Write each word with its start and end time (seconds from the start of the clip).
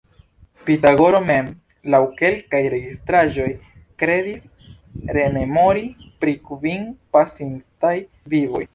Pitagoro 0.67 1.19
mem, 1.25 1.51
laŭ 1.95 1.99
kelkaj 2.21 2.63
registraĵoj, 2.75 3.47
kredis 4.05 4.49
rememori 5.19 5.87
pri 6.25 6.37
kvin 6.51 6.93
pasintaj 7.17 7.97
vivoj. 8.37 8.69